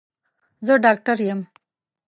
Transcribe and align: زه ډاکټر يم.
زه 0.65 0.73
ډاکټر 0.83 1.17
يم. 1.29 1.39